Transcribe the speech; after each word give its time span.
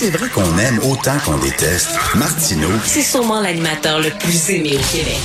C'est 0.00 0.08
vrai 0.16 0.30
qu'on 0.30 0.56
aime 0.56 0.78
autant 0.78 1.18
qu'on 1.26 1.36
déteste, 1.36 1.90
Martineau, 2.14 2.70
C'est 2.84 3.02
sûrement 3.02 3.42
l'animateur 3.42 4.00
le 4.00 4.08
plus 4.08 4.48
aimé 4.48 4.70
au 4.78 4.96
Québec. 4.96 5.20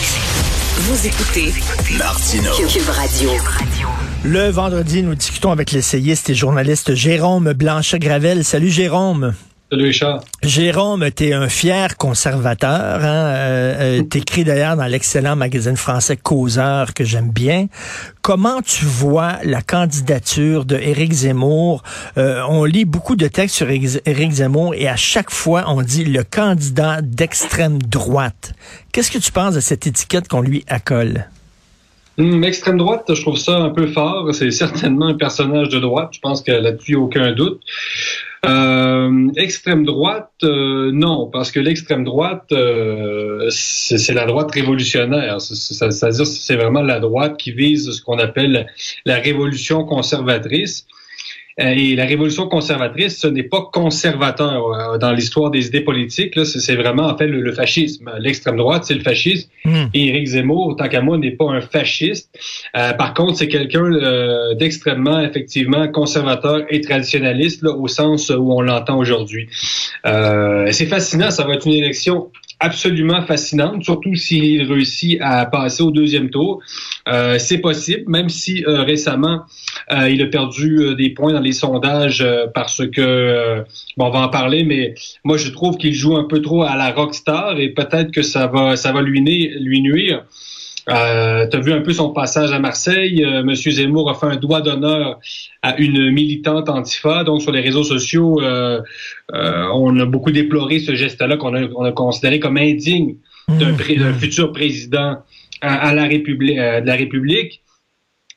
Vous 0.79 1.07
écoutez 1.07 1.53
Martineau. 1.97 2.51
Cube 2.67 2.89
Radio. 2.89 3.29
Le 4.25 4.49
vendredi, 4.49 5.01
nous 5.01 5.15
discutons 5.15 5.53
avec 5.53 5.71
l'essayiste 5.71 6.29
et 6.29 6.35
journaliste 6.35 6.93
Jérôme 6.93 7.53
Blanchet-Gravel. 7.53 8.43
Salut 8.43 8.69
Jérôme. 8.69 9.33
Salut 9.71 9.85
Richard. 9.85 10.23
Jérôme, 10.43 11.09
t'es 11.09 11.33
un 11.33 11.49
fier 11.49 11.97
conservateur. 11.97 13.03
Hein? 13.03 13.25
Euh, 13.25 13.99
euh, 13.99 14.03
T'écris 14.03 14.43
d'ailleurs 14.43 14.77
dans 14.77 14.85
l'excellent 14.85 15.35
magazine 15.35 15.75
français 15.75 16.17
Causeur 16.17 16.93
que 16.93 17.03
j'aime 17.03 17.31
bien. 17.31 17.65
Comment 18.21 18.61
tu 18.61 18.85
vois 18.85 19.37
la 19.43 19.63
candidature 19.63 20.65
de 20.65 20.75
Éric 20.75 21.13
Zemmour? 21.13 21.81
Euh, 22.19 22.43
On 22.47 22.63
lit 22.63 22.85
beaucoup 22.85 23.15
de 23.15 23.27
textes 23.27 23.55
sur 23.55 23.67
Éric 23.67 24.31
Zemmour 24.31 24.75
et 24.75 24.87
à 24.87 24.95
chaque 24.95 25.31
fois 25.31 25.63
on 25.67 25.81
dit 25.81 26.05
le 26.05 26.23
candidat 26.23 27.01
d'extrême 27.01 27.81
droite. 27.81 28.53
Qu'est-ce 28.91 29.09
que 29.09 29.17
tu 29.17 29.31
penses 29.31 29.55
de 29.55 29.61
cette 29.61 29.87
étiquette 29.87 30.27
qu'on 30.27 30.41
lui 30.41 30.63
accole? 30.67 31.25
Hum, 32.17 32.43
extrême 32.43 32.77
droite, 32.77 33.13
je 33.13 33.21
trouve 33.21 33.37
ça 33.37 33.57
un 33.57 33.71
peu 33.71 33.87
fort. 33.87 34.33
C'est 34.33 34.51
certainement 34.51 35.07
un 35.07 35.15
personnage 35.15 35.69
de 35.69 35.79
droite. 35.79 36.09
Je 36.13 36.19
pense 36.19 36.43
que 36.43 36.51
là-dessus, 36.51 36.95
aucun 36.95 37.33
doute. 37.33 37.61
Euh, 38.47 39.31
extrême 39.37 39.85
droite, 39.85 40.31
euh, 40.43 40.91
non, 40.93 41.29
parce 41.31 41.51
que 41.51 41.59
l'extrême 41.59 42.03
droite, 42.03 42.45
euh, 42.51 43.47
c'est 43.49 44.13
la 44.13 44.25
droite 44.25 44.51
révolutionnaire. 44.51 45.41
C'est- 45.41 45.55
c'est- 45.55 45.91
C'est-à-dire, 45.91 46.25
c'est 46.27 46.55
vraiment 46.55 46.81
la 46.81 46.99
droite 46.99 47.37
qui 47.37 47.51
vise 47.51 47.91
ce 47.91 48.01
qu'on 48.01 48.19
appelle 48.19 48.67
la 49.05 49.15
révolution 49.15 49.83
conservatrice. 49.83 50.85
Euh, 51.61 51.69
Et 51.69 51.95
la 51.95 52.05
révolution 52.05 52.47
conservatrice, 52.49 53.17
ce 53.17 53.27
n'est 53.27 53.43
pas 53.43 53.69
conservateur 53.71 54.65
euh, 54.67 54.97
dans 54.97 55.13
l'histoire 55.13 55.51
des 55.51 55.67
idées 55.67 55.81
politiques. 55.81 56.35
là. 56.35 56.43
C'est 56.43 56.59
c'est 56.59 56.75
vraiment 56.75 57.03
en 57.07 57.17
fait 57.17 57.27
le, 57.27 57.39
le 57.41 57.53
fascisme. 57.53 58.11
L'extrême 58.19 58.57
droite, 58.57 58.83
c'est 58.85 58.93
le 58.93 59.01
fascisme. 59.01 59.47
Hmm. 59.63 59.85
Et 59.93 60.07
Éric 60.09 60.27
Zemmour, 60.27 60.75
tant 60.77 60.89
qu'à 60.89 61.01
moi, 61.01 61.17
n'est 61.17 61.31
pas 61.31 61.49
un 61.49 61.61
fasciste. 61.61 62.29
Euh, 62.75 62.91
par 62.93 63.13
contre, 63.13 63.37
c'est 63.37 63.47
quelqu'un 63.47 63.85
euh, 63.85 64.53
d'extrêmement, 64.55 65.21
effectivement, 65.21 65.87
conservateur 65.87 66.63
et 66.69 66.81
traditionnaliste, 66.81 67.61
là, 67.63 67.71
au 67.71 67.87
sens 67.87 68.29
où 68.29 68.51
on 68.51 68.61
l'entend 68.61 68.97
aujourd'hui. 68.97 69.47
Euh, 70.05 70.67
c'est 70.71 70.87
fascinant. 70.87 71.31
Ça 71.31 71.45
va 71.45 71.53
être 71.53 71.67
une 71.67 71.73
élection 71.73 72.31
absolument 72.65 73.21
fascinante, 73.21 73.83
surtout 73.83 74.15
s'il 74.15 74.63
réussit 74.63 75.19
à 75.21 75.45
passer 75.45 75.83
au 75.83 75.91
deuxième 75.91 76.31
tour. 76.31 76.61
Euh, 77.07 77.37
c'est 77.37 77.59
possible, 77.59 78.03
même 78.07 78.29
si 78.29 78.65
euh, 78.65 78.81
récemment 78.81 79.43
euh, 79.91 80.09
il 80.09 80.21
a 80.23 80.25
perdu 80.25 80.95
des 80.97 81.11
points 81.11 81.33
dans 81.33 81.41
les 81.41 81.51
sondages 81.51 82.25
parce 82.55 82.81
que 82.87 83.63
bon, 83.97 84.07
on 84.07 84.09
va 84.09 84.19
en 84.19 84.29
parler, 84.29 84.63
mais 84.63 84.95
moi 85.23 85.37
je 85.37 85.51
trouve 85.51 85.77
qu'il 85.77 85.93
joue 85.93 86.15
un 86.17 86.23
peu 86.23 86.41
trop 86.41 86.63
à 86.63 86.75
la 86.75 86.91
rockstar 86.91 87.59
et 87.59 87.69
peut-être 87.69 88.11
que 88.11 88.23
ça 88.23 88.47
va 88.47 88.75
ça 88.75 88.91
va 88.91 89.01
lui 89.01 89.21
nuire. 89.21 90.23
Euh, 90.87 91.47
tu 91.49 91.57
as 91.57 91.59
vu 91.59 91.73
un 91.73 91.81
peu 91.81 91.93
son 91.93 92.09
passage 92.09 92.51
à 92.51 92.59
Marseille. 92.59 93.23
Euh, 93.23 93.43
Monsieur 93.43 93.71
Zemmour 93.71 94.09
a 94.09 94.13
fait 94.13 94.27
un 94.27 94.35
doigt 94.35 94.61
d'honneur 94.61 95.19
à 95.63 95.77
une 95.77 96.11
militante 96.11 96.69
antifa. 96.69 97.23
Donc 97.23 97.41
sur 97.41 97.51
les 97.51 97.61
réseaux 97.61 97.83
sociaux, 97.83 98.39
euh, 98.41 98.81
euh, 99.33 99.65
on 99.73 99.97
a 99.99 100.05
beaucoup 100.05 100.31
déploré 100.31 100.79
ce 100.79 100.93
geste-là 100.93 101.37
qu'on 101.37 101.55
a, 101.55 101.63
on 101.75 101.83
a 101.83 101.91
considéré 101.91 102.39
comme 102.39 102.57
indigne 102.57 103.15
d'un 103.47 103.73
pré- 103.73 103.95
d'un 103.95 104.13
futur 104.13 104.51
président 104.51 105.17
à, 105.61 105.87
à 105.89 105.93
la 105.93 106.05
République, 106.05 106.57
euh, 106.57 106.81
de 106.81 106.87
la 106.87 106.95
République. 106.95 107.61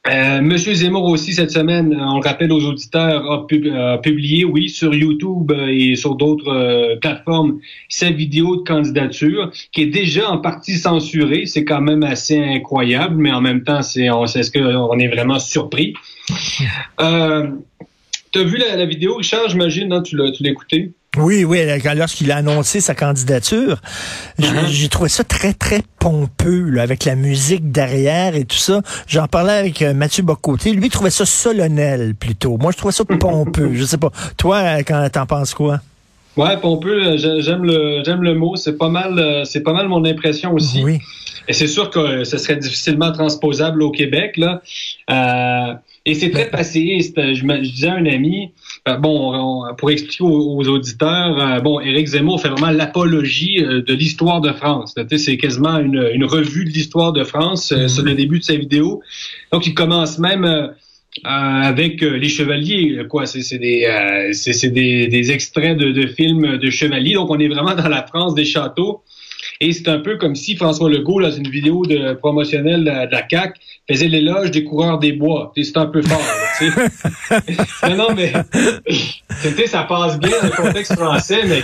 Euh, 0.08 0.41
Monsieur 0.41 0.72
Zemmour 0.74 1.04
aussi 1.04 1.34
cette 1.34 1.50
semaine, 1.50 1.92
euh, 1.92 2.02
on 2.02 2.20
le 2.20 2.26
rappelle 2.26 2.50
aux 2.52 2.64
auditeurs, 2.64 3.30
a, 3.30 3.46
pub- 3.46 3.66
a 3.66 3.98
publié, 3.98 4.44
oui, 4.44 4.70
sur 4.70 4.94
YouTube 4.94 5.52
euh, 5.52 5.66
et 5.66 5.96
sur 5.96 6.14
d'autres 6.14 6.96
plateformes, 7.00 7.60
sa 7.88 8.10
vidéo 8.10 8.56
de 8.56 8.62
candidature 8.62 9.50
qui 9.72 9.82
est 9.82 9.86
déjà 9.86 10.30
en 10.30 10.38
partie 10.38 10.76
censurée. 10.76 11.46
C'est 11.46 11.64
quand 11.64 11.80
même 11.82 12.02
assez 12.02 12.38
incroyable, 12.38 13.16
mais 13.16 13.32
en 13.32 13.41
même 13.41 13.64
temps, 13.64 13.82
c'est, 13.82 14.08
on, 14.10 14.24
est-ce 14.24 14.50
qu'on 14.50 14.98
est 14.98 15.08
vraiment 15.08 15.38
surpris. 15.38 15.94
Euh, 17.00 17.48
T'as 18.32 18.44
vu 18.44 18.58
la, 18.58 18.84
vidéo, 18.84 19.16
Richard? 19.16 19.48
J'imagine, 19.48 19.88
non 19.88 20.02
Tu 20.02 20.16
l'as, 20.16 20.30
tu 20.30 20.42
l'as 20.42 20.50
écouté 20.50 20.92
Oui, 21.16 21.42
oui, 21.44 21.60
quand- 21.82 21.94
lorsqu'il 21.96 22.30
a 22.30 22.36
annoncé 22.36 22.80
sa 22.80 22.94
candidature, 22.94 23.80
j'ai- 24.38 24.46
Uh-huh. 24.46 24.66
j'ai 24.69 24.88
trouvé 24.88 25.08
ça 25.08 25.24
très, 25.24 25.54
très 25.54 25.82
pompeux, 25.98 26.69
là, 26.69 26.82
avec 26.82 27.04
la 27.06 27.14
musique 27.14 27.72
derrière 27.72 28.36
et 28.36 28.44
tout 28.44 28.58
ça. 28.58 28.82
J'en 29.06 29.26
parlais 29.26 29.54
avec 29.54 29.80
euh, 29.82 29.94
Mathieu 29.94 30.22
Bocoté. 30.22 30.72
Lui, 30.72 30.86
il 30.86 30.91
trouvait 30.91 31.10
ça 31.10 31.24
solennel, 31.24 32.14
plutôt. 32.14 32.58
Moi, 32.58 32.72
je 32.72 32.76
trouvais 32.76 32.92
ça 32.92 33.04
pompeux. 33.06 33.70
Je 33.72 33.84
sais 33.84 33.96
pas. 33.96 34.12
Toi, 34.36 34.58
euh, 34.58 34.82
quand 34.86 35.08
t'en 35.10 35.24
penses 35.26 35.54
quoi? 35.54 35.80
Ouais, 36.36 36.56
pompeux, 36.60 37.02
euh, 37.04 37.16
j'ai- 37.16 37.40
j'aime 37.40 37.64
le, 37.64 38.02
j'aime 38.04 38.22
le 38.22 38.34
mot. 38.34 38.54
C'est 38.56 38.76
pas 38.76 38.90
mal, 38.90 39.19
euh, 39.19 39.44
c'est 39.44 39.62
pas 39.62 39.72
mal 39.72 39.88
mon 39.88 40.04
impression 40.04 40.52
aussi. 40.52 40.84
Oui. 40.84 41.00
Et 41.48 41.54
c'est 41.54 41.66
sûr 41.66 41.88
que 41.91 41.98
euh, 41.98 42.25
ce 42.25 42.36
serait 42.38 42.56
difficilement 42.56 43.10
transposable 43.12 43.82
au 43.82 43.91
Québec, 43.91 44.36
là. 44.36 44.60
Euh, 45.10 45.75
et 46.04 46.14
c'est 46.14 46.31
très 46.31 46.50
passéiste. 46.50 47.16
Je, 47.34 47.44
me- 47.44 47.62
je 47.64 47.70
disais 47.70 47.88
à 47.88 47.94
un 47.94 48.06
ami, 48.06 48.50
euh, 48.86 48.97
bon, 48.97 49.32
on- 49.34 49.75
pour 49.75 49.91
expliquer 49.91 50.25
aux, 50.25 50.56
aux 50.58 50.69
auditeurs, 50.69 51.38
euh, 51.41 51.60
bon, 51.60 51.81
Éric 51.81 52.06
Zemmour 52.08 52.41
fait 52.42 52.48
vraiment 52.50 52.70
l'apologie 52.70 53.64
euh, 53.64 53.82
de 53.82 53.94
l'histoire 53.94 54.41
de 54.42 54.53
France. 54.53 54.94
C'est 55.16 55.37
quasiment 55.38 55.78
une, 55.78 56.10
une 56.12 56.25
revue 56.25 56.64
de 56.66 56.70
l'histoire 56.70 57.12
de 57.12 57.25
France 57.25 57.72
euh, 57.72 57.88
sur 57.88 58.04
le 58.04 58.14
début 58.14 58.38
de 58.41 58.44
sa 58.44 58.56
vidéo. 58.56 59.00
Donc, 59.53 59.66
il 59.66 59.75
commence 59.75 60.19
même 60.19 60.44
euh, 60.44 60.66
euh, 60.69 60.70
avec 61.25 62.03
euh, 62.03 62.16
les 62.19 62.28
chevaliers. 62.28 63.03
Quoi, 63.08 63.25
des, 63.25 63.87
euh, 63.87 64.32
c'est 64.32 64.69
des, 64.70 65.06
des 65.08 65.31
extraits 65.32 65.76
de, 65.78 65.92
de 65.92 66.06
films 66.06 66.58
de 66.58 66.70
chevaliers. 66.70 67.14
Donc, 67.14 67.31
on 67.31 67.38
est 67.38 67.48
vraiment 67.48 67.75
dans 67.75 67.88
la 67.88 68.06
France 68.06 68.34
des 68.34 68.44
châteaux. 68.44 69.03
Et 69.60 69.72
c'est 69.72 69.88
un 69.88 69.98
peu 69.98 70.16
comme 70.16 70.34
si 70.36 70.54
François 70.56 70.88
Legault, 70.88 71.20
dans 71.20 71.30
une 71.32 71.48
vidéo 71.48 71.84
de 71.84 72.12
promotionnelle 72.14 72.84
de, 72.84 73.06
de 73.06 73.12
la 73.12 73.22
CAC, 73.22 73.56
faisait 73.91 74.06
l'éloge 74.08 74.50
des 74.52 74.62
coureurs 74.64 74.98
des 74.98 75.12
bois. 75.12 75.52
C'est 75.56 75.76
un 75.76 75.86
peu 75.86 76.00
fort, 76.02 76.20
là, 76.20 77.88
non, 77.91 77.96
non, 78.08 78.14
mais 78.14 78.32
ça 79.66 79.82
passe 79.84 80.19
bien 80.19 80.30
dans 80.41 80.46
le 80.46 80.50
contexte 80.56 80.94
français, 80.94 81.40
mais 81.46 81.62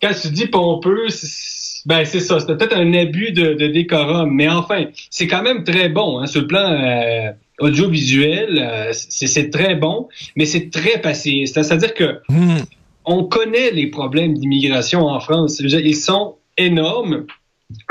quand 0.00 0.12
tu 0.20 0.28
dis 0.28 0.46
pompeux, 0.46 1.08
c'est- 1.08 1.62
ben 1.86 2.04
c'est 2.06 2.20
ça. 2.20 2.40
C'est 2.40 2.46
peut-être 2.46 2.74
un 2.76 2.94
abus 2.94 3.32
de, 3.32 3.52
de 3.54 3.66
décorum. 3.66 4.30
Mais 4.30 4.48
enfin, 4.48 4.84
c'est 5.10 5.26
quand 5.26 5.42
même 5.42 5.64
très 5.64 5.90
bon 5.90 6.18
hein, 6.20 6.26
sur 6.26 6.40
le 6.40 6.46
plan 6.46 6.70
euh, 6.72 7.30
audiovisuel. 7.60 8.58
euh, 8.58 8.90
c'est 8.92 9.50
très 9.50 9.74
bon, 9.74 10.08
mais 10.36 10.46
c'est 10.46 10.70
très 10.70 10.98
passiste. 11.00 11.60
C'est-à-dire 11.62 11.92
que 11.94 12.20
Hmm. 12.28 12.60
on 13.04 13.24
connaît 13.24 13.70
les 13.72 13.88
problèmes 13.88 14.32
d'immigration 14.34 15.02
en 15.02 15.20
France. 15.20 15.60
Ils 15.60 15.94
sont 15.96 16.36
énormes, 16.56 17.26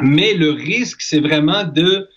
mais 0.01 0.33
le 0.33 0.51
risque, 0.51 1.01
c'est 1.01 1.19
vraiment 1.19 1.63
de, 1.63 2.07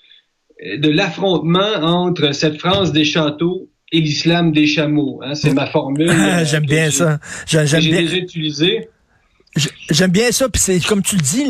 de 0.79 0.89
l'affrontement 0.91 1.75
entre 1.83 2.33
cette 2.33 2.59
France 2.59 2.93
des 2.93 3.05
châteaux 3.05 3.69
et 3.93 4.01
l'islam 4.01 4.53
des 4.53 4.67
chameaux. 4.67 5.21
hein. 5.25 5.35
C'est 5.35 5.53
ma 5.55 5.67
formule. 5.67 6.11
Ah, 6.11 6.45
J'aime 6.51 6.67
bien 6.67 6.87
j'ai- 6.87 6.91
ça. 6.91 7.21
J'ai- 7.47 7.67
J'aime 7.67 7.81
J'ai 7.81 7.91
bien. 7.91 8.01
déjà 8.03 8.17
utilisée. 8.17 8.89
J'aime 9.89 10.11
bien 10.11 10.33
ça, 10.33 10.49
puis 10.49 10.61
c'est 10.61 10.81
comme 10.81 11.03
tu 11.03 11.17
le 11.17 11.23
dis, 11.23 11.47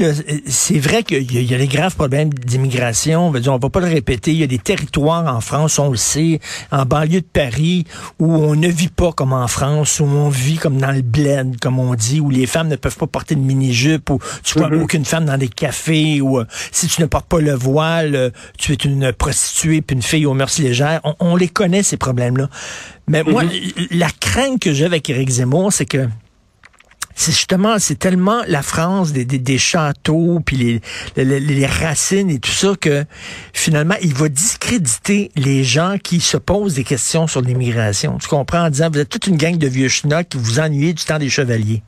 c'est 0.46 0.78
vrai 0.78 1.02
qu'il 1.02 1.32
y, 1.32 1.54
a 1.54 1.58
des 1.58 1.66
graves 1.66 1.96
problèmes 1.96 2.32
d'immigration. 2.32 3.28
On 3.28 3.30
va 3.30 3.70
pas 3.70 3.80
le 3.80 3.86
répéter. 3.86 4.30
Il 4.30 4.36
y 4.36 4.44
a 4.44 4.46
des 4.46 4.58
territoires 4.58 5.26
en 5.34 5.40
France, 5.40 5.78
on 5.78 5.90
le 5.90 5.96
sait, 5.96 6.40
en 6.70 6.84
banlieue 6.84 7.22
de 7.22 7.26
Paris, 7.26 7.84
où 8.20 8.32
on 8.32 8.54
ne 8.54 8.68
vit 8.68 8.88
pas 8.88 9.12
comme 9.12 9.32
en 9.32 9.48
France, 9.48 9.98
où 9.98 10.04
on 10.04 10.28
vit 10.28 10.56
comme 10.56 10.78
dans 10.78 10.92
le 10.92 11.02
bled, 11.02 11.58
comme 11.60 11.80
on 11.80 11.94
dit, 11.94 12.20
où 12.20 12.30
les 12.30 12.46
femmes 12.46 12.68
ne 12.68 12.76
peuvent 12.76 12.96
pas 12.96 13.08
porter 13.08 13.34
de 13.34 13.40
mini-jupe, 13.40 14.10
où 14.10 14.20
tu 14.44 14.58
vois 14.58 14.68
mm-hmm. 14.68 14.82
aucune 14.82 15.04
femme 15.04 15.24
dans 15.24 15.38
des 15.38 15.48
cafés, 15.48 16.20
où 16.20 16.38
euh, 16.38 16.46
si 16.70 16.86
tu 16.86 17.00
ne 17.00 17.06
portes 17.06 17.26
pas 17.26 17.40
le 17.40 17.54
voile, 17.54 18.14
euh, 18.14 18.30
tu 18.56 18.72
es 18.72 18.76
une 18.76 19.12
prostituée 19.12 19.82
puis 19.82 19.96
une 19.96 20.02
fille 20.02 20.26
aux 20.26 20.34
mœurs 20.34 20.58
légères. 20.58 21.00
On, 21.18 21.36
les 21.36 21.48
connaît 21.48 21.82
ces 21.82 21.96
problèmes-là. 21.96 22.48
Mais 23.08 23.24
moi, 23.24 23.44
mm-hmm. 23.44 23.98
la 23.98 24.10
crainte 24.20 24.60
que 24.60 24.72
j'ai 24.72 24.84
avec 24.84 25.10
Éric 25.10 25.28
Zemmour, 25.30 25.72
c'est 25.72 25.86
que 25.86 26.08
c'est 27.16 27.32
justement, 27.32 27.78
c'est 27.78 27.98
tellement 27.98 28.42
la 28.46 28.60
France 28.60 29.12
des, 29.12 29.24
des, 29.24 29.58
châteaux, 29.58 30.38
puis 30.44 30.80
les, 31.16 31.40
les, 31.40 31.66
racines 31.66 32.28
et 32.28 32.38
tout 32.38 32.50
ça, 32.50 32.74
que 32.78 33.04
finalement, 33.54 33.94
il 34.02 34.12
va 34.12 34.28
discréditer 34.28 35.30
les 35.34 35.64
gens 35.64 35.96
qui 36.00 36.20
se 36.20 36.36
posent 36.36 36.74
des 36.74 36.84
questions 36.84 37.26
sur 37.26 37.40
l'immigration. 37.40 38.18
Tu 38.18 38.28
comprends 38.28 38.66
en 38.66 38.70
disant, 38.70 38.90
vous 38.92 38.98
êtes 38.98 39.08
toute 39.08 39.26
une 39.28 39.38
gang 39.38 39.56
de 39.56 39.66
vieux 39.66 39.88
schnocks 39.88 40.28
qui 40.28 40.36
vous 40.36 40.60
ennuyez 40.60 40.92
du 40.92 41.02
temps 41.04 41.18
des 41.18 41.30
chevaliers. 41.30 41.82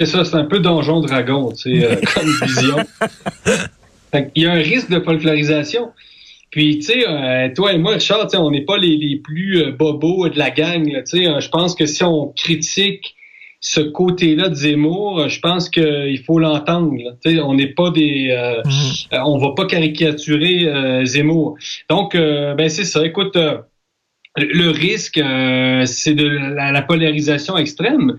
C'est 0.00 0.06
ça, 0.06 0.24
c'est 0.24 0.34
un 0.34 0.44
peu 0.44 0.58
donjon 0.58 1.00
dragon, 1.00 1.52
tu 1.52 1.80
sais, 1.80 1.84
euh, 1.84 1.94
comme 2.14 2.48
vision. 2.48 2.76
il 4.34 4.42
y 4.42 4.46
a 4.46 4.52
un 4.52 4.56
risque 4.56 4.90
de 4.90 4.98
folklorisation. 4.98 5.92
Puis, 6.50 6.80
tu 6.80 6.86
sais, 6.86 7.08
euh, 7.08 7.48
toi 7.54 7.72
et 7.72 7.78
moi, 7.78 7.92
Richard, 7.92 8.26
on 8.34 8.50
n'est 8.50 8.64
pas 8.64 8.76
les, 8.76 8.96
les 8.96 9.20
plus 9.22 9.62
euh, 9.62 9.70
bobos 9.70 10.28
de 10.30 10.38
la 10.38 10.50
gang. 10.50 10.84
Tu 10.84 11.02
sais, 11.04 11.40
je 11.40 11.48
pense 11.48 11.76
que 11.76 11.86
si 11.86 12.02
on 12.02 12.32
critique 12.36 13.14
ce 13.66 13.80
côté-là 13.80 14.50
de 14.50 14.54
Zemmour, 14.54 15.30
je 15.30 15.40
pense 15.40 15.70
qu'il 15.70 16.22
faut 16.26 16.38
l'entendre. 16.38 16.92
On 17.24 17.54
n'est 17.54 17.72
pas 17.72 17.90
des, 17.90 18.28
euh, 18.30 18.60
mm-hmm. 18.60 19.22
on 19.24 19.38
va 19.38 19.52
pas 19.56 19.64
caricaturer 19.64 20.68
euh, 20.68 21.06
Zemmour. 21.06 21.56
Donc, 21.88 22.14
euh, 22.14 22.52
ben 22.54 22.68
c'est 22.68 22.84
ça. 22.84 23.06
Écoute, 23.06 23.38
le 24.36 24.68
risque, 24.68 25.18
c'est 25.86 26.14
de 26.14 26.28
la, 26.28 26.82
polarisation 26.82 27.56
extrême. 27.56 28.18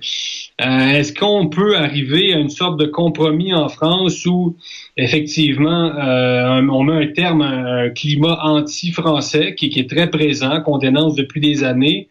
Est-ce 0.58 1.14
qu'on 1.14 1.48
peut 1.48 1.78
arriver 1.78 2.34
à 2.34 2.40
une 2.40 2.50
sorte 2.50 2.80
de 2.80 2.88
compromis 2.88 3.54
en 3.54 3.70
France 3.70 4.26
où 4.26 4.58
effectivement 4.98 5.92
on 5.96 6.84
met 6.86 7.06
un 7.06 7.08
terme 7.12 7.42
à 7.44 7.82
un 7.84 7.90
climat 7.90 8.40
anti-français 8.42 9.54
qui, 9.54 9.70
qui 9.70 9.82
est 9.82 9.90
très 9.90 10.10
présent, 10.10 10.62
qu'on 10.62 10.80
dénonce 10.80 11.14
depuis 11.14 11.42
des 11.42 11.64
années, 11.64 12.08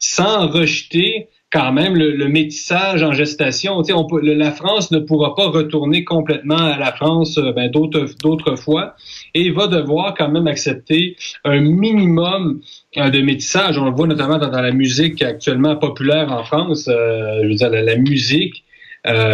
sans 0.00 0.48
rejeter 0.48 1.28
quand 1.52 1.70
même 1.70 1.94
le, 1.96 2.28
métissage 2.28 3.02
en 3.02 3.12
gestation. 3.12 3.82
On 3.94 4.06
peut, 4.06 4.20
la 4.22 4.52
France 4.52 4.90
ne 4.90 4.98
pourra 4.98 5.34
pas 5.34 5.48
retourner 5.48 6.02
complètement 6.02 6.56
à 6.56 6.78
la 6.78 6.92
France 6.92 7.36
euh, 7.36 7.52
ben, 7.52 7.70
d'autres, 7.70 8.56
fois 8.56 8.96
et 9.34 9.50
va 9.50 9.66
devoir 9.66 10.14
quand 10.16 10.30
même 10.30 10.46
accepter 10.46 11.16
un 11.44 11.60
minimum 11.60 12.60
euh, 12.96 13.10
de 13.10 13.20
métissage. 13.20 13.76
On 13.78 13.84
le 13.84 13.90
voit 13.90 14.06
notamment 14.06 14.38
dans, 14.38 14.50
la 14.50 14.72
musique 14.72 15.22
actuellement 15.22 15.76
populaire 15.76 16.32
en 16.32 16.42
France, 16.42 16.88
euh, 16.88 17.42
je 17.42 17.48
veux 17.48 17.54
dire 17.54 17.70
la, 17.70 17.96
musique 17.96 18.64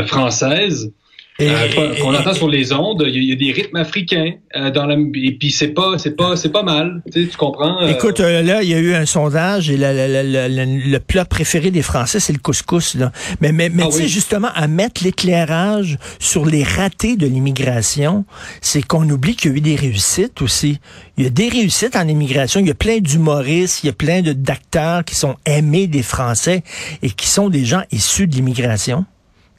française. 0.07 0.93
Et, 1.41 1.49
euh, 1.49 1.95
qu'on 2.01 2.13
entend 2.17 2.35
sur 2.35 2.49
les 2.49 2.73
ondes, 2.73 3.05
il 3.07 3.23
y, 3.23 3.31
a 3.31 3.37
des 3.37 3.53
rythmes 3.53 3.77
africains 3.77 4.33
euh, 4.57 4.73
dans 4.73 4.87
la 4.87 4.97
et 4.97 5.37
puis 5.39 5.53
c'est 5.53 5.69
pas 5.69 5.97
c'est 5.97 6.17
pas 6.17 6.35
c'est 6.35 6.49
pas 6.49 6.65
mal, 6.65 7.01
tu, 7.13 7.29
comprends 7.39 7.81
euh? 7.81 7.91
Écoute 7.91 8.19
là, 8.19 8.61
il 8.65 8.69
y 8.69 8.75
a 8.75 8.79
eu 8.79 8.93
un 8.95 9.07
sondage 9.07 9.71
et 9.71 9.77
le 9.77 10.99
plat 10.99 11.25
préféré 11.25 11.71
des 11.71 11.83
Français 11.83 12.19
c'est 12.19 12.33
le 12.33 12.41
couscous 12.41 12.97
là. 12.97 13.13
Mais 13.41 13.53
mais, 13.53 13.69
mais 13.69 13.85
ah 13.87 13.89
tu 13.89 13.99
sais 13.99 14.09
justement 14.09 14.49
à 14.53 14.67
mettre 14.67 15.05
l'éclairage 15.05 15.99
sur 16.19 16.45
les 16.45 16.65
ratés 16.65 17.15
de 17.17 17.29
l'immigration, 17.29 18.25
c'est 18.61 18.85
qu'on 18.85 19.09
oublie 19.09 19.37
qu'il 19.37 19.53
y 19.53 19.55
a 19.55 19.57
eu 19.59 19.61
des 19.61 19.77
réussites 19.77 20.43
aussi. 20.43 20.81
Il 21.19 21.23
y 21.23 21.27
a 21.29 21.31
des 21.31 21.51
réussites 21.51 21.95
en 21.95 22.09
immigration, 22.09 22.59
il 22.59 22.67
y 22.67 22.73
a 22.73 22.75
plein 22.75 22.99
d'humoristes, 22.99 23.85
il 23.85 23.87
y 23.87 23.91
a 23.91 23.93
plein 23.93 24.23
de 24.23 24.33
d'acteurs 24.33 25.05
qui 25.05 25.15
sont 25.15 25.37
aimés 25.47 25.87
des 25.87 26.03
Français 26.03 26.65
et 27.03 27.11
qui 27.11 27.29
sont 27.29 27.49
des 27.49 27.65
gens 27.65 27.83
issus 27.93 28.27
de 28.27 28.35
l'immigration. 28.35 29.05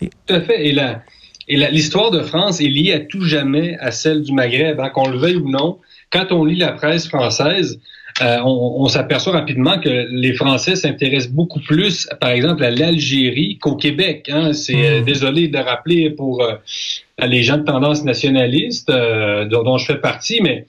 Tout 0.01 0.09
à 0.27 0.41
fait 0.41 0.67
et 0.67 0.73
là 0.73 1.03
et 1.49 1.57
l'histoire 1.71 2.11
de 2.11 2.21
France 2.21 2.61
est 2.61 2.67
liée 2.67 2.93
à 2.93 2.99
tout 2.99 3.23
jamais 3.23 3.75
à 3.79 3.89
celle 3.89 4.21
du 4.21 4.33
Maghreb, 4.33 4.79
hein, 4.79 4.89
qu'on 4.89 5.09
le 5.09 5.17
veuille 5.17 5.37
ou 5.37 5.49
non. 5.49 5.79
Quand 6.11 6.31
on 6.31 6.45
lit 6.45 6.57
la 6.57 6.71
presse 6.71 7.07
française, 7.07 7.79
euh, 8.21 8.37
on, 8.43 8.87
s'aperçoit 8.87 9.33
rapidement 9.33 9.79
que 9.79 10.07
les 10.11 10.33
Français 10.33 10.75
s'intéressent 10.75 11.31
beaucoup 11.31 11.59
plus, 11.59 12.07
par 12.19 12.29
exemple, 12.29 12.63
à 12.63 12.69
l'Algérie 12.69 13.57
qu'au 13.59 13.75
Québec. 13.75 14.29
Hein. 14.31 14.53
C'est 14.53 14.75
euh, 14.75 15.01
hmm. 15.01 15.05
désolé 15.05 15.47
de 15.47 15.57
rappeler 15.57 16.11
pour 16.11 16.43
euh, 16.43 16.55
les 17.25 17.41
gens 17.43 17.57
de 17.57 17.63
tendance 17.63 18.03
nationaliste 18.03 18.91
dont, 18.91 19.63
dont, 19.63 19.77
je 19.77 19.85
fais 19.85 19.99
partie, 19.99 20.41
mais 20.41 20.65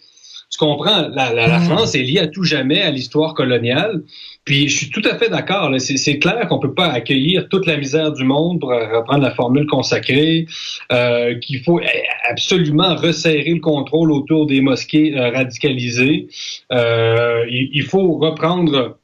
tu 0.50 0.58
comprends, 0.58 1.08
la, 1.08 1.32
la, 1.32 1.46
la 1.46 1.58
hmm. 1.58 1.64
France 1.64 1.94
est 1.94 2.02
liée 2.02 2.18
à 2.18 2.26
tout 2.26 2.42
jamais 2.42 2.82
à 2.82 2.90
l'histoire 2.90 3.34
coloniale. 3.34 4.02
Puis 4.44 4.68
je 4.68 4.78
suis 4.78 4.90
tout 4.90 5.02
à 5.04 5.16
fait 5.16 5.28
d'accord. 5.28 5.72
C'est 5.78 6.18
clair 6.18 6.48
qu'on 6.48 6.58
peut 6.58 6.74
pas 6.74 6.88
accueillir 6.88 7.48
toute 7.48 7.66
la 7.66 7.76
misère 7.76 8.10
du 8.10 8.24
monde 8.24 8.58
pour 8.58 8.70
reprendre 8.70 9.22
la 9.22 9.30
formule 9.30 9.66
consacrée, 9.66 10.46
euh, 10.90 11.38
qu'il 11.38 11.62
faut 11.62 11.80
absolument 12.28 12.96
resserrer 12.96 13.52
le 13.54 13.60
contrôle 13.60 14.10
autour 14.10 14.46
des 14.46 14.60
mosquées 14.60 15.16
euh, 15.16 15.30
radicalisées. 15.30 16.28
Euh, 16.72 17.44
il, 17.48 17.82
faut 17.84 18.16
reprendre 18.18 18.98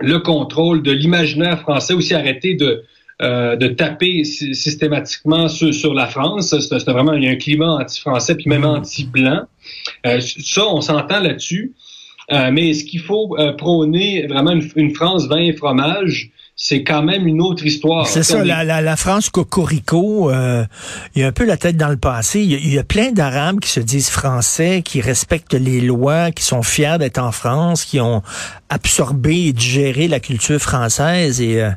le 0.00 0.18
contrôle 0.18 0.82
de 0.82 0.92
l'imaginaire 0.92 1.60
français, 1.60 1.94
aussi 1.94 2.14
arrêter 2.14 2.54
de 2.54 2.82
euh, 3.20 3.56
de 3.56 3.68
taper 3.68 4.24
systématiquement 4.24 5.48
sur, 5.48 5.74
sur 5.74 5.94
la 5.94 6.06
France. 6.06 6.54
C'est 6.58 6.90
vraiment 6.90 7.12
il 7.12 7.24
y 7.24 7.28
a 7.28 7.30
un 7.30 7.36
climat 7.36 7.72
anti-français 7.74 8.34
puis 8.34 8.48
même 8.48 8.64
anti-blanc. 8.64 9.42
Euh, 10.06 10.20
ça, 10.20 10.66
on 10.66 10.80
s'entend 10.80 11.20
là-dessus. 11.20 11.74
Euh, 12.32 12.50
mais 12.52 12.72
ce 12.74 12.84
qu'il 12.84 13.00
faut 13.00 13.36
euh, 13.38 13.52
prôner 13.52 14.26
vraiment 14.26 14.52
une, 14.52 14.94
France 14.94 15.26
vin 15.26 15.38
et 15.38 15.52
fromage, 15.52 16.30
c'est 16.62 16.84
quand 16.84 17.02
même 17.02 17.26
une 17.26 17.40
autre 17.40 17.64
histoire. 17.64 18.06
C'est 18.06 18.22
ça, 18.22 18.44
la, 18.44 18.64
la, 18.64 18.82
la, 18.82 18.96
France 18.96 19.30
cocorico, 19.30 20.30
euh, 20.30 20.66
il 21.14 21.22
y 21.22 21.24
a 21.24 21.28
un 21.28 21.32
peu 21.32 21.46
la 21.46 21.56
tête 21.56 21.78
dans 21.78 21.88
le 21.88 21.96
passé. 21.96 22.42
Il 22.42 22.70
y 22.70 22.78
a, 22.78 22.84
plein 22.84 23.12
d'Arabes 23.12 23.60
qui 23.60 23.70
se 23.70 23.80
disent 23.80 24.10
français, 24.10 24.82
qui 24.84 25.00
respectent 25.00 25.54
les 25.54 25.80
lois, 25.80 26.32
qui 26.32 26.44
sont 26.44 26.62
fiers 26.62 26.98
d'être 26.98 27.16
en 27.16 27.32
France, 27.32 27.86
qui 27.86 27.98
ont 27.98 28.22
absorbé 28.68 29.46
et 29.46 29.52
digéré 29.54 30.06
la 30.06 30.20
culture 30.20 30.60
française. 30.60 31.40
Et, 31.40 31.62
euh, 31.62 31.70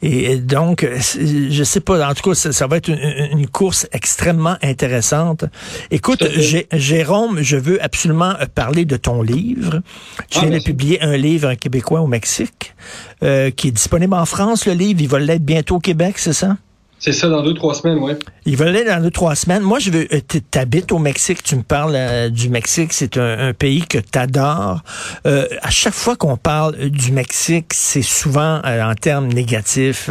et 0.00 0.36
donc, 0.36 0.88
je 0.88 1.62
sais 1.62 1.80
pas, 1.80 2.08
en 2.08 2.14
tout 2.14 2.30
cas, 2.30 2.34
ça, 2.34 2.66
va 2.66 2.78
être 2.78 2.88
une, 2.88 3.46
course 3.46 3.86
extrêmement 3.92 4.56
intéressante. 4.62 5.44
Écoute, 5.90 6.24
Jérôme, 6.72 7.42
je 7.42 7.58
veux 7.58 7.82
absolument 7.84 8.36
parler 8.54 8.86
de 8.86 8.96
ton 8.96 9.20
livre. 9.20 9.82
Tu 10.30 10.38
ah, 10.38 10.46
viens 10.46 10.58
de 10.58 10.64
publier 10.64 11.02
un 11.02 11.18
livre, 11.18 11.48
un 11.48 11.56
Québécois 11.56 12.00
au 12.00 12.06
Mexique, 12.06 12.74
euh, 13.22 13.50
qui 13.50 13.68
est 13.68 13.72
disponible 13.72 14.14
en 14.14 14.24
France, 14.30 14.66
le 14.66 14.72
livre. 14.72 15.00
Il 15.00 15.08
va 15.08 15.18
l'être 15.18 15.44
bientôt 15.44 15.76
au 15.76 15.80
Québec, 15.80 16.18
c'est 16.18 16.32
ça? 16.32 16.56
C'est 17.00 17.12
ça, 17.12 17.30
dans 17.30 17.42
deux, 17.42 17.54
trois 17.54 17.74
semaines, 17.74 17.98
oui. 17.98 18.12
Il 18.44 18.56
va 18.56 18.70
l'être 18.70 18.86
dans 18.86 19.02
deux, 19.02 19.10
trois 19.10 19.34
semaines. 19.34 19.62
Moi, 19.62 19.78
je 19.78 19.90
veux. 19.90 20.06
Euh, 20.14 20.20
t'habites 20.50 20.92
au 20.92 20.98
Mexique, 20.98 21.42
tu 21.42 21.56
me 21.56 21.62
parles 21.62 21.94
euh, 21.96 22.28
du 22.28 22.50
Mexique, 22.50 22.92
c'est 22.92 23.16
un, 23.16 23.54
pays 23.54 23.80
que 23.86 23.96
t'adores. 23.98 24.82
Euh, 25.26 25.46
à 25.62 25.70
chaque 25.70 25.94
fois 25.94 26.14
qu'on 26.14 26.36
parle 26.36 26.76
du 26.76 27.10
Mexique, 27.10 27.72
c'est 27.72 28.02
souvent 28.02 28.60
en 28.62 28.94
termes 28.94 29.28
négatifs, 29.28 30.10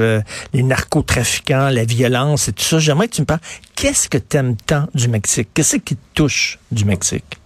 les 0.53 0.63
narcotrafiquants, 0.63 1.69
la 1.69 1.85
violence 1.85 2.47
et 2.47 2.53
tout 2.53 2.63
ça. 2.63 2.79
J'aimerais 2.79 3.07
que 3.07 3.15
tu 3.15 3.21
me 3.21 3.27
parles. 3.27 3.41
Qu'est-ce 3.75 4.09
que 4.09 4.17
t'aimes 4.17 4.55
tant 4.55 4.87
du 4.95 5.07
Mexique? 5.07 5.49
Qu'est-ce 5.53 5.77
qui 5.77 5.95
te 5.95 6.01
touche 6.15 6.57
du 6.71 6.85
Mexique? 6.85 7.37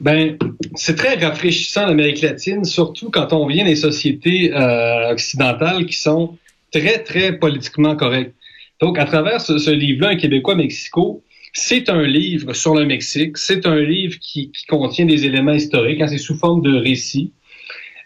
Ben, 0.00 0.36
c'est 0.74 0.96
très 0.96 1.14
rafraîchissant 1.14 1.86
l'Amérique 1.86 2.20
latine, 2.20 2.64
surtout 2.64 3.10
quand 3.10 3.32
on 3.32 3.46
vient 3.46 3.64
des 3.64 3.76
sociétés 3.76 4.52
euh, 4.54 5.12
occidentales 5.12 5.86
qui 5.86 5.96
sont 5.96 6.36
très, 6.70 7.02
très 7.02 7.38
politiquement 7.38 7.96
correctes. 7.96 8.34
Donc, 8.80 8.98
à 8.98 9.06
travers 9.06 9.40
ce, 9.40 9.70
livre-là, 9.70 10.10
Un 10.10 10.16
Québécois 10.16 10.54
Mexico, 10.54 11.22
c'est 11.54 11.88
un 11.88 12.02
livre 12.02 12.52
sur 12.52 12.74
le 12.74 12.84
Mexique, 12.84 13.38
c'est 13.38 13.66
un 13.66 13.80
livre 13.80 14.18
qui, 14.20 14.52
contient 14.68 15.06
des 15.06 15.24
éléments 15.24 15.54
historiques, 15.54 16.02
hein, 16.02 16.08
c'est 16.08 16.18
sous 16.18 16.36
forme 16.36 16.60
de 16.60 16.76
récit. 16.76 17.32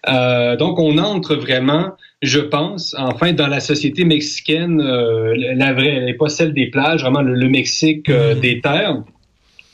Euh, 0.08 0.56
donc, 0.56 0.78
on 0.78 0.96
entre 0.98 1.34
vraiment, 1.34 1.90
je 2.22 2.38
pense, 2.38 2.94
enfin, 2.96 3.32
dans 3.32 3.48
la 3.48 3.58
société 3.58 4.04
mexicaine, 4.04 4.80
euh, 4.80 5.34
la 5.56 5.72
vraie, 5.72 6.08
et 6.08 6.14
pas 6.14 6.28
celle 6.28 6.54
des 6.54 6.66
plages, 6.66 7.02
vraiment 7.02 7.22
le, 7.22 7.48
Mexique 7.48 8.08
euh, 8.08 8.36
mmh. 8.36 8.40
des 8.40 8.60
terres. 8.60 9.02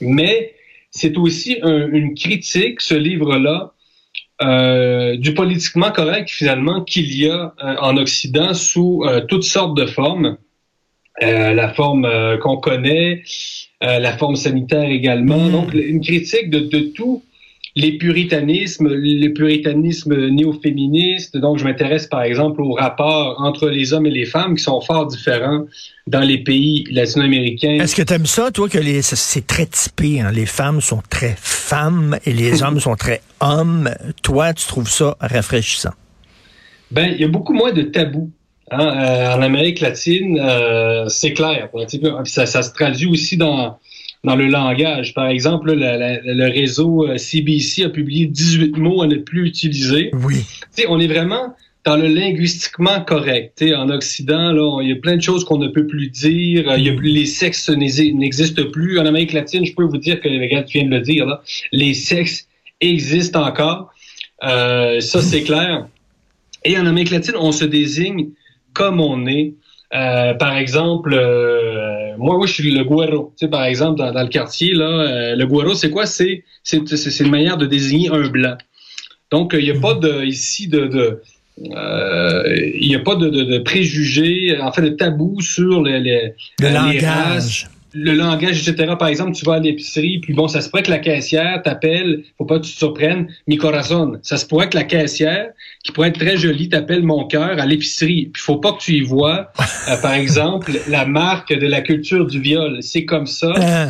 Mais 0.01 0.56
c'est 0.97 1.17
aussi 1.17 1.59
une 1.63 2.15
critique, 2.15 2.81
ce 2.81 2.95
livre-là, 2.95 3.73
euh, 4.43 5.17
du 5.17 5.33
politiquement 5.33 5.91
correct 5.91 6.29
finalement 6.29 6.85
qu'il 6.85 7.11
y 7.17 7.27
a 7.27 7.55
euh, 7.65 7.77
en 7.81 7.97
Occident 7.97 8.53
sous 8.53 9.03
euh, 9.07 9.23
toutes 9.27 9.45
sortes 9.45 9.75
de 9.77 9.87
formes. 9.87 10.37
la 11.23 11.73
forme 11.73 12.07
qu'on 12.43 12.59
connaît, 12.59 13.23
la 13.81 14.13
forme 14.19 14.37
sanitaire 14.37 14.91
également. 14.91 15.47
Mm. 15.49 15.53
Donc 15.53 15.73
une 15.73 16.03
critique 16.03 16.51
de, 16.51 16.81
tout 16.95 17.23
les 17.77 17.99
puritanismes, 17.99 18.89
le 18.89 19.29
puritanisme 19.29 20.31
néo-féministe. 20.31 21.37
Donc, 21.37 21.59
je 21.59 21.65
m'intéresse 21.65 22.07
par 22.07 22.23
exemple 22.23 22.63
aux 22.63 22.73
rapports 22.73 23.37
entre 23.39 23.69
les 23.69 23.93
hommes 23.93 24.07
et 24.07 24.11
les 24.11 24.25
femmes 24.25 24.57
qui 24.57 24.63
sont 24.63 24.81
fort 24.81 25.07
différents 25.07 25.67
dans 26.07 26.21
les 26.21 26.39
pays 26.39 26.87
latino-américains. 26.91 27.79
Est-ce 27.81 27.95
que 27.95 28.03
tu 28.03 28.15
aimes 28.15 28.25
ça, 28.25 28.51
toi, 28.51 28.71
que 28.71 28.79
les, 28.79 29.03
c'est 29.03 29.47
très 29.47 29.67
typé, 29.67 30.21
hein? 30.21 30.33
les 30.33 30.47
femmes 30.47 30.81
sont 30.81 31.03
très 31.11 31.37
femmes 31.39 32.19
et 32.25 32.33
les 32.33 32.63
hommes 32.65 32.81
sont 32.81 32.97
très 32.97 33.21
hommes. 33.41 33.91
Toi, 34.23 34.55
tu 34.55 34.67
trouves 34.67 34.91
ça 34.91 35.17
rafraîchissant? 35.21 35.93
Ben, 36.91 37.13
il 37.13 37.21
y 37.21 37.25
a 37.25 37.29
beaucoup 37.29 37.53
moins 37.53 37.73
de 37.73 37.83
tabous. 37.83 38.31
Hein? 38.71 38.87
Euh, 38.87 39.35
en 39.35 39.43
Amérique 39.43 39.81
latine, 39.81 40.41
euh, 40.41 41.09
c'est 41.09 41.35
clair. 41.35 41.69
Ça, 42.25 42.47
ça 42.47 42.63
se 42.63 42.73
traduit 42.73 43.07
aussi 43.07 43.37
dans 43.37 43.79
dans 44.27 44.35
le 44.35 44.47
langage. 44.47 45.15
Par 45.15 45.29
exemple, 45.29 45.73
le 45.73 46.51
réseau 46.51 47.07
CBC 47.17 47.83
euh, 47.83 47.87
a 47.87 47.89
publié 47.91 48.27
18 48.27 48.77
mots 48.77 49.03
à 49.03 49.07
ne 49.07 49.17
plus 49.17 49.47
utiliser. 49.47 50.11
Oui. 50.13 50.45
sais, 50.73 50.87
on 50.89 50.99
est 50.99 51.07
vraiment 51.07 51.55
dans 51.85 51.97
le 51.97 52.09
linguistiquement 52.09 53.01
correct. 53.03 53.65
en 53.77 53.89
Occident, 53.89 54.51
là, 54.51 54.81
il 54.83 54.89
y 54.89 54.93
a 54.93 54.97
plein 54.97 55.17
de 55.17 55.23
choses 55.23 55.45
qu'on 55.45 55.59
ne 55.59 55.69
peut 55.69 55.87
plus 55.87 56.09
dire. 56.09 56.77
Il 56.77 56.85
y 56.85 56.91
a 56.91 56.95
plus, 56.95 57.11
les 57.11 57.25
sexes 57.25 57.71
n'existent 57.71 58.65
plus. 58.73 58.99
En 58.99 59.07
Amérique 59.07 59.33
latine, 59.33 59.65
je 59.65 59.73
peux 59.73 59.85
vous 59.85 59.97
dire 59.97 60.21
que, 60.21 60.29
regarde, 60.29 60.67
tu 60.67 60.79
viens 60.79 60.89
de 60.89 60.95
le 60.97 61.01
dire, 61.01 61.25
là, 61.25 61.41
les 61.71 61.95
sexes 61.95 62.49
existent 62.81 63.47
encore. 63.47 63.95
Euh, 64.43 64.99
ça, 64.99 65.23
c'est 65.23 65.45
clair. 65.45 65.87
Et 66.65 66.77
en 66.77 66.87
Amérique 66.87 67.11
latine, 67.11 67.35
on 67.39 67.53
se 67.53 67.65
désigne 67.65 68.31
comme 68.73 69.01
on 69.01 69.25
est. 69.29 69.55
Euh, 69.95 70.35
par 70.35 70.57
exemple, 70.57 71.15
euh, 71.15 72.17
moi, 72.19 72.37
moi, 72.37 72.47
je 72.47 72.55
suis 72.55 72.71
le 72.73 72.85
guero. 72.85 73.33
Tu 73.39 73.47
sais, 73.47 73.51
par 73.51 73.65
exemple, 73.65 73.99
dans, 73.99 74.13
le 74.13 74.29
quartier, 74.29 74.75
là, 74.75 74.85
euh, 74.85 75.37
le 75.37 75.47
guero, 75.47 75.75
c'est 75.75 75.91
quoi? 75.91 76.07
C'est, 76.07 76.45
c'est, 76.63 76.87
c'est 76.89 77.25
une 77.25 77.31
manière 77.31 77.57
de 77.57 77.67
désigner 77.67 78.11
un 78.11 78.29
blanc. 78.29 78.57
Donc, 79.31 79.55
il 79.57 79.65
n'y 79.65 79.71
a 79.71 79.81
pas 79.81 79.95
de, 79.95 80.25
ici 80.25 80.69
de, 80.69 80.87
de 80.87 81.23
il 81.59 82.87
n'y 82.87 82.95
a 82.95 83.01
pas 83.01 83.15
de, 83.15 83.31
de, 83.31 83.45
de, 83.45 83.59
préjugés, 83.59 84.59
en 84.61 84.73
fait, 84.73 84.83
de 84.83 84.89
tabou 84.91 85.41
sur 85.41 85.83
les, 85.83 86.01
les, 86.01 86.35
le 86.61 86.69
langage 86.69 87.69
le 87.97 88.13
langage, 88.13 88.69
etc. 88.69 88.95
Par 88.99 89.09
exemple, 89.09 89.33
tu 89.33 89.45
vas 89.45 89.55
à 89.55 89.59
l'épicerie, 89.59 90.19
puis 90.19 90.35
bon, 90.35 90.49
ça 90.49 90.61
se 90.61 90.69
pourrait 90.69 90.83
que 90.83 90.91
la 90.91 90.99
caissière 90.99 91.63
t'appelle, 91.65 92.25
faut 92.37 92.45
pas 92.45 92.59
que 92.59 92.65
tu 92.65 92.73
te 92.73 92.79
surprennes, 92.79 93.29
mi 93.47 93.57
corazon. 93.57 94.19
Ça 94.23 94.37
se 94.37 94.45
pourrait 94.45 94.69
que 94.69 94.77
la 94.77 94.85
caissière, 94.85 95.49
qui 95.83 95.93
pourrait 95.93 96.09
être 96.09 96.19
très 96.19 96.37
jolie, 96.37 96.69
t'appelle 96.69 97.03
mon 97.03 97.27
cœur 97.27 97.59
à 97.59 97.67
l'épicerie. 97.67 98.31
Puis 98.33 98.43
faut 98.43 98.59
pas 98.59 98.73
que 98.73 98.79
tu 98.79 98.93
y 98.93 99.01
vois, 99.01 99.51
euh, 99.89 99.97
par 99.97 100.13
exemple, 100.15 100.73
la 100.89 101.07
marque 101.07 101.53
de 101.53 101.67
la 101.67 101.81
culture 101.81 102.27
du 102.27 102.41
viol. 102.41 102.79
C'est 102.83 103.07
comme 103.07 103.27
ça. 103.27 103.53
Euh. 103.57 103.87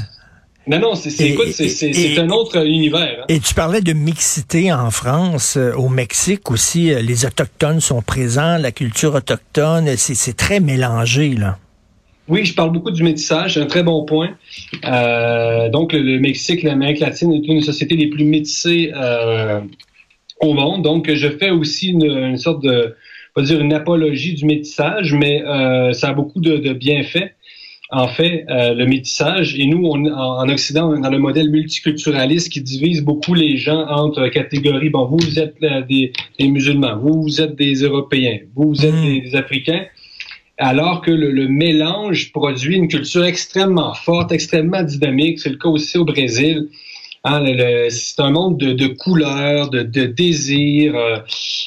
Non, 0.69 0.81
non, 0.81 0.95
c'est, 0.95 1.11
écoute, 1.21 1.53
c'est, 1.53 2.19
un 2.19 2.29
autre 2.31 2.65
univers. 2.67 3.21
Hein. 3.21 3.25
Et 3.29 3.39
tu 3.39 3.55
parlais 3.55 3.81
de 3.81 3.93
mixité 3.93 4.73
en 4.73 4.91
France, 4.91 5.57
euh, 5.57 5.73
au 5.75 5.89
Mexique 5.89 6.51
aussi, 6.51 6.93
les 7.03 7.25
autochtones 7.25 7.81
sont 7.81 8.03
présents, 8.03 8.59
la 8.59 8.73
culture 8.73 9.15
autochtone, 9.15 9.97
c'est 9.97 10.37
très 10.37 10.59
mélangé, 10.61 11.35
là. 11.35 11.59
Oui, 12.29 12.45
je 12.45 12.55
parle 12.55 12.73
beaucoup 12.73 12.91
du 12.91 13.03
métissage, 13.03 13.55
c'est 13.55 13.61
un 13.61 13.67
très 13.67 13.83
bon 13.83 14.05
point. 14.05 14.37
Euh, 14.85 15.69
donc, 15.69 15.93
le, 15.93 16.19
Mexique, 16.19 16.63
l'Amérique 16.63 16.99
latine 16.99 17.33
est 17.33 17.47
une 17.47 17.61
des 17.61 17.65
sociétés 17.65 17.95
les 17.95 18.09
plus 18.09 18.25
métissées 18.25 18.93
euh, 18.95 19.61
au 20.41 20.53
monde. 20.53 20.83
Donc, 20.83 21.13
je 21.13 21.29
fais 21.29 21.51
aussi 21.51 21.91
une, 21.91 22.37
sorte 22.37 22.63
de, 22.65 22.97
pas 23.35 23.43
dire 23.43 23.61
une 23.61 23.73
apologie 23.73 24.35
du 24.35 24.45
métissage, 24.45 25.15
mais 25.15 25.45
euh, 25.45 25.93
ça 25.93 26.09
a 26.09 26.13
beaucoup 26.15 26.41
de, 26.41 26.57
de 26.57 26.73
bienfaits. 26.73 27.33
En 27.91 28.09
fait, 28.09 28.45
euh, 28.51 28.75
le 28.75 28.85
métissage, 28.85 29.57
et 29.57 29.67
nous, 29.67 29.87
on, 29.87 30.07
en, 30.07 30.49
Occident, 30.49 30.91
on 30.91 30.97
est 30.97 31.03
dans 31.03 31.11
le 31.11 31.21
modèle 31.21 31.51
multiculturaliste 31.51 32.51
qui 32.51 32.61
divise 32.61 33.03
beaucoup 33.05 33.35
les 33.35 33.57
gens 33.57 33.87
entre 33.87 34.27
catégories. 34.27 34.91
Bon, 34.91 35.05
vous, 35.07 35.19
vous 35.19 35.39
êtes 35.39 35.55
euh, 35.63 35.83
des, 35.83 36.13
des, 36.41 36.49
musulmans, 36.49 36.99
vous, 36.99 37.23
vous 37.23 37.41
êtes 37.41 37.55
des 37.55 37.75
Européens, 37.83 38.39
vous, 38.57 38.71
vous 38.71 38.85
êtes 38.85 38.93
mmh. 38.93 39.21
des 39.21 39.37
Africains 39.37 39.85
alors 40.59 41.03
que 41.03 41.11
le, 41.11 41.49
mélange 41.49 42.33
produit 42.33 42.77
une 42.77 42.89
culture 42.89 43.25
extrêmement 43.25 43.95
forte, 43.95 44.33
extrêmement 44.33 44.83
dynamique. 44.83 45.41
C'est 45.41 45.51
le 45.51 45.57
cas 45.57 45.69
aussi 45.69 45.99
au 45.99 46.05
Brésil. 46.05 46.69
Hein, 47.29 47.43
c'est 47.91 48.21
un 48.21 48.31
monde 48.31 48.57
de, 48.57 48.73
de 48.73 48.87
couleurs, 48.87 49.69
de, 49.69 49.83
de 49.83 50.05
désirs. 50.05 50.95
Euh, 50.95 51.19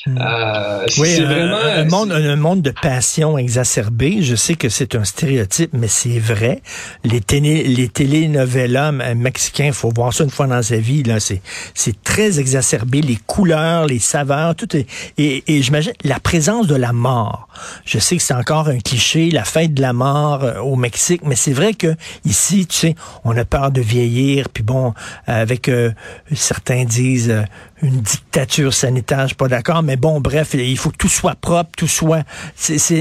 hmm. 0.05 0.17
euh 0.17 0.85
oui, 0.97 1.17
un, 1.19 1.25
vraiment 1.25 1.57
un, 1.57 1.83
monde, 1.83 2.11
un 2.13 2.35
monde 2.37 2.61
de 2.61 2.71
passion 2.71 3.37
exacerbée. 3.37 4.21
Je 4.21 4.35
sais 4.35 4.55
que 4.55 4.69
c'est 4.69 4.95
un 4.95 5.03
stéréotype, 5.03 5.71
mais 5.73 5.89
c'est 5.89 6.17
vrai. 6.17 6.61
Les 7.03 7.19
télé, 7.19 7.65
les 7.65 7.89
télénovelas 7.89 8.93
mexicains, 8.93 9.73
faut 9.73 9.91
voir 9.93 10.13
ça 10.13 10.23
une 10.23 10.29
fois 10.29 10.47
dans 10.47 10.63
sa 10.63 10.77
vie. 10.77 11.03
Là, 11.03 11.19
c'est 11.19 11.41
c'est 11.73 12.03
très 12.03 12.39
exacerbé. 12.39 13.01
Les 13.01 13.17
couleurs, 13.27 13.85
les 13.85 13.99
saveurs, 13.99 14.55
tout 14.55 14.77
est 14.77 14.85
et, 15.17 15.43
et 15.45 15.61
j'imagine 15.61 15.91
la 16.05 16.21
présence 16.21 16.67
de 16.67 16.75
la 16.75 16.93
mort. 16.93 17.49
Je 17.83 17.99
sais 17.99 18.15
que 18.15 18.23
c'est 18.23 18.33
encore 18.33 18.69
un 18.69 18.79
cliché, 18.79 19.29
la 19.29 19.43
fête 19.43 19.73
de 19.73 19.81
la 19.81 19.91
mort 19.91 20.41
euh, 20.45 20.59
au 20.61 20.77
Mexique, 20.77 21.21
mais 21.25 21.35
c'est 21.35 21.51
vrai 21.51 21.73
que 21.73 21.95
ici, 22.23 22.65
tu 22.65 22.77
sais, 22.77 22.95
on 23.25 23.35
a 23.35 23.43
peur 23.43 23.71
de 23.71 23.81
vieillir. 23.81 24.47
Puis 24.47 24.63
bon. 24.63 24.93
Euh, 25.27 25.45
avec 25.49 25.67
euh, 25.67 25.91
certains 26.33 26.85
disent 26.85 27.31
euh, 27.31 27.43
une 27.81 28.01
dictature 28.01 28.73
sanitaire, 28.73 29.21
je 29.23 29.27
suis 29.27 29.35
pas 29.35 29.47
d'accord, 29.47 29.81
mais 29.81 29.95
bon, 29.95 30.19
bref, 30.19 30.53
il 30.53 30.77
faut 30.77 30.91
que 30.91 30.97
tout 30.97 31.09
soit 31.09 31.35
propre, 31.35 31.71
tout 31.77 31.87
soit. 31.87 32.23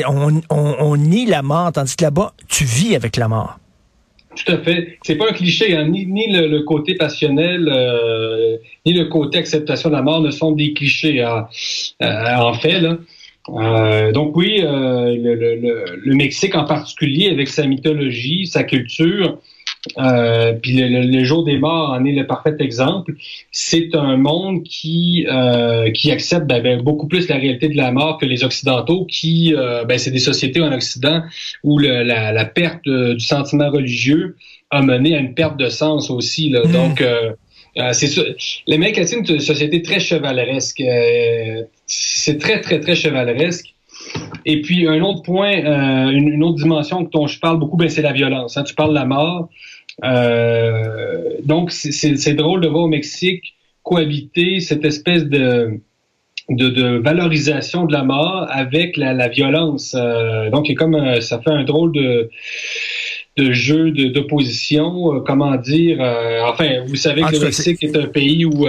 On, 0.08 0.96
nie 0.96 1.26
la 1.26 1.42
mort, 1.42 1.72
tandis 1.72 1.96
que 1.96 2.04
là-bas, 2.04 2.32
tu 2.48 2.64
vis 2.64 2.96
avec 2.96 3.16
la 3.16 3.28
mort. 3.28 3.58
Tout 4.34 4.52
à 4.52 4.58
fait. 4.58 4.98
C'est 5.02 5.16
pas 5.16 5.28
un 5.28 5.32
cliché, 5.32 5.76
hein. 5.76 5.88
ni, 5.88 6.32
le, 6.32 6.60
côté 6.60 6.94
passionnel, 6.94 7.68
euh, 7.68 8.56
ni 8.86 8.92
le 8.92 9.06
côté 9.06 9.38
acceptation 9.38 9.90
de 9.90 9.94
la 9.94 10.02
mort 10.02 10.20
ne 10.20 10.30
sont 10.30 10.52
des 10.52 10.72
clichés. 10.72 11.22
Hein. 11.22 11.48
en 12.00 12.54
fait, 12.54 12.80
là. 12.80 12.98
donc 14.12 14.36
oui, 14.36 14.60
le, 14.62 15.34
le, 16.04 16.14
Mexique 16.14 16.54
en 16.54 16.64
particulier, 16.64 17.30
avec 17.30 17.48
sa 17.48 17.66
mythologie, 17.66 18.46
sa 18.46 18.62
culture, 18.62 19.38
euh, 19.96 20.52
puis 20.54 20.72
le, 20.76 21.24
jour 21.24 21.44
des 21.44 21.58
morts 21.58 21.90
en 21.90 22.04
est 22.04 22.12
le 22.12 22.26
parfait 22.26 22.56
exemple. 22.58 23.14
C'est 23.52 23.94
un 23.94 24.16
monde 24.16 24.62
qui 24.64 25.26
euh, 25.30 25.90
qui 25.90 26.10
accepte 26.10 26.46
ben, 26.46 26.62
ben, 26.62 26.82
beaucoup 26.82 27.06
plus 27.06 27.28
la 27.28 27.36
réalité 27.36 27.68
de 27.68 27.76
la 27.76 27.92
mort 27.92 28.18
que 28.18 28.26
les 28.26 28.44
occidentaux, 28.44 29.06
qui 29.06 29.54
euh, 29.54 29.84
ben, 29.84 29.98
c'est 29.98 30.10
des 30.10 30.18
sociétés 30.18 30.60
en 30.60 30.72
Occident 30.72 31.22
où 31.62 31.78
la, 31.78 32.32
la, 32.32 32.44
perte 32.44 32.84
du 32.84 33.20
sentiment 33.20 33.70
religieux 33.70 34.36
a 34.70 34.82
mené 34.82 35.16
à 35.16 35.20
une 35.20 35.34
perte 35.34 35.56
de 35.56 35.68
sens 35.68 36.10
aussi. 36.10 36.50
Là. 36.50 36.62
Mm. 36.64 36.72
Donc 36.72 37.00
euh, 37.00 37.32
c'est 37.92 38.08
ça. 38.08 38.22
L'Amérique 38.66 38.96
latine 38.96 39.20
est 39.20 39.28
une 39.30 39.40
société 39.40 39.82
très 39.82 40.00
chevaleresque. 40.00 40.82
c'est 41.86 42.38
très 42.38 42.60
très 42.60 42.80
très 42.80 42.96
chevaleresque. 42.96 43.74
Et 44.44 44.62
puis, 44.62 44.88
un 44.88 45.00
autre 45.02 45.22
point, 45.22 45.58
euh, 45.64 46.10
une, 46.10 46.42
autre 46.42 46.56
dimension 46.56 47.02
dont 47.02 47.26
je 47.26 47.38
parle 47.38 47.58
beaucoup, 47.58 47.76
ben, 47.76 47.88
c'est 47.88 48.02
la 48.02 48.12
violence. 48.12 48.56
Hein. 48.56 48.64
Tu 48.64 48.74
parles 48.74 48.90
de 48.90 48.94
la 48.94 49.04
mort. 49.04 49.48
Euh, 50.04 51.22
donc, 51.44 51.70
c'est 51.70 52.34
drôle 52.34 52.60
de 52.60 52.68
voir 52.68 52.84
au 52.84 52.88
Mexique 52.88 53.54
cohabiter 53.82 54.60
cette 54.60 54.84
espèce 54.84 55.24
de, 55.24 55.80
de, 56.48 56.98
valorisation 56.98 57.84
de 57.84 57.92
la 57.92 58.04
mort 58.04 58.46
avec 58.50 58.96
la, 58.96 59.28
violence. 59.28 59.94
Euh, 59.98 60.50
donc, 60.50 60.72
comme 60.74 61.20
ça 61.20 61.40
fait 61.40 61.50
un 61.50 61.64
drôle 61.64 61.92
de 61.92 62.30
de 63.36 63.52
jeu 63.52 63.92
d'opposition, 63.92 65.20
comment 65.24 65.54
dire. 65.54 66.00
enfin, 66.44 66.82
vous 66.88 66.96
savez 66.96 67.22
que 67.22 67.36
le 67.36 67.38
Mexique 67.38 67.84
est... 67.84 67.96
un 67.96 68.08
pays 68.08 68.44
où 68.44 68.66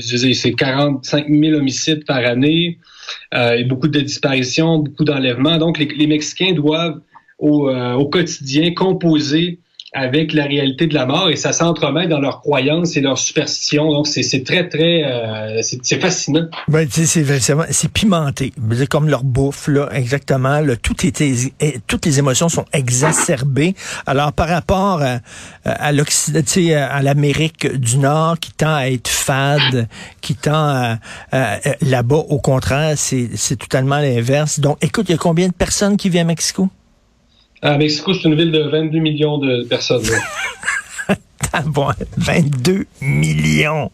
c'est 0.00 0.52
45 0.52 1.26
000 1.28 1.58
homicides 1.58 2.04
par 2.04 2.18
année. 2.18 2.78
Euh, 3.34 3.64
beaucoup 3.64 3.88
de 3.88 4.00
disparitions, 4.00 4.78
beaucoup 4.78 5.04
d'enlèvements. 5.04 5.58
Donc, 5.58 5.78
les, 5.78 6.06
Mexicains 6.06 6.52
doivent 6.52 7.00
au, 7.38 7.68
euh, 7.68 7.94
au, 7.94 8.08
quotidien 8.08 8.72
composer 8.72 9.58
avec 9.96 10.32
la 10.32 10.44
réalité 10.44 10.86
de 10.86 10.94
la 10.94 11.06
mort 11.06 11.30
et 11.30 11.36
ça 11.36 11.52
s'entremêle 11.52 12.08
dans 12.08 12.20
leurs 12.20 12.40
croyances 12.40 12.96
et 12.96 13.00
leurs 13.00 13.18
superstitions. 13.18 13.90
Donc 13.90 14.06
c'est 14.06 14.44
très 14.44 14.68
très 14.68 15.04
euh, 15.04 15.60
c'est 15.62 16.00
fascinant. 16.00 16.46
Ben, 16.68 16.86
c'est 16.90 17.06
c'est 17.70 17.90
pimenté, 17.90 18.52
comme 18.90 19.08
leur 19.08 19.24
bouffe 19.24 19.68
là, 19.68 19.88
exactement. 19.92 20.60
Là, 20.60 20.76
tout 20.76 20.94
toutes 21.86 22.06
les 22.06 22.18
émotions 22.18 22.48
sont 22.48 22.66
exacerbées. 22.72 23.74
Alors 24.06 24.32
par 24.32 24.48
rapport 24.48 25.02
à, 25.02 25.20
à 25.64 25.88
à 25.88 27.02
l'Amérique 27.02 27.66
du 27.74 27.98
Nord 27.98 28.38
qui 28.38 28.52
tend 28.52 28.74
à 28.74 28.88
être 28.88 29.08
fade, 29.08 29.88
qui 30.20 30.34
tend 30.34 30.98
à, 31.32 31.58
là-bas 31.80 32.16
au 32.28 32.38
contraire 32.38 32.94
c'est 32.96 33.56
totalement 33.56 33.98
l'inverse. 33.98 34.60
Donc 34.60 34.76
écoute, 34.82 35.06
il 35.08 35.12
y 35.12 35.14
a 35.14 35.18
combien 35.18 35.48
de 35.48 35.54
personnes 35.54 35.96
qui 35.96 36.10
viennent 36.10 36.26
à 36.26 36.28
Mexico? 36.28 36.68
À 37.62 37.78
Mexico, 37.78 38.14
c'est 38.14 38.28
une 38.28 38.34
ville 38.34 38.52
de 38.52 38.62
22 38.62 38.98
millions 38.98 39.38
de 39.38 39.64
personnes. 39.64 40.02
bon, 41.66 41.88
22 42.18 42.86
millions 43.00 43.90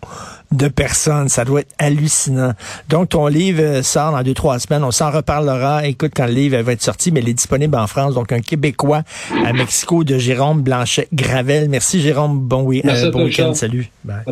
de 0.50 0.68
personnes, 0.68 1.28
ça 1.28 1.44
doit 1.44 1.60
être 1.60 1.74
hallucinant. 1.78 2.52
Donc, 2.88 3.10
ton 3.10 3.26
livre 3.26 3.62
euh, 3.62 3.82
sort 3.82 4.12
dans 4.12 4.22
deux, 4.22 4.34
trois 4.34 4.58
semaines. 4.58 4.84
On 4.84 4.90
s'en 4.90 5.10
reparlera. 5.10 5.86
Écoute, 5.86 6.12
quand 6.14 6.26
le 6.26 6.32
livre 6.32 6.58
va 6.58 6.72
être 6.72 6.82
sorti, 6.82 7.10
mais 7.10 7.20
il 7.20 7.28
est 7.28 7.34
disponible 7.34 7.76
en 7.76 7.86
France. 7.86 8.14
Donc, 8.14 8.32
un 8.32 8.40
Québécois 8.40 9.02
à 9.46 9.52
Mexico 9.52 10.04
de 10.04 10.18
Jérôme 10.18 10.62
Blanchet-Gravel. 10.62 11.68
Merci, 11.68 12.00
Jérôme. 12.00 12.38
Bon, 12.40 12.62
oui, 12.62 12.82
merci 12.84 13.06
euh, 13.06 13.10
bon 13.10 13.24
week-end. 13.24 13.54
Salut. 13.54 13.90
Bye. 14.04 14.24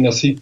Merci. 0.00 0.38